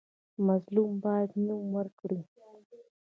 [0.47, 2.21] مظلوم باید نوم ورکړي.